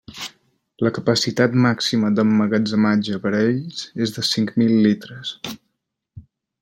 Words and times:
La 0.85 0.91
capacitat 0.97 1.57
màxima 1.65 2.09
d'emmagatzematge 2.19 3.21
per 3.27 3.35
a 3.35 3.43
ells 3.51 3.85
és 4.07 4.15
de 4.17 4.27
cinc 4.31 4.57
mil 4.63 4.75
litres. 4.87 5.37